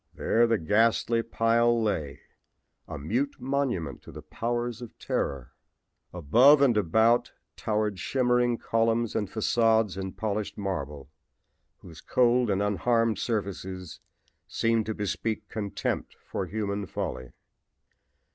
[0.15, 2.21] There the ghastly pile lay,
[2.87, 5.53] a mute monument to the powers of terror.
[6.11, 11.11] Above and about towered shimmering columns and facades in polished marble,
[11.81, 13.99] whose cold and unharmed surfaces
[14.47, 17.33] seemed to bespeak contempt for human folly.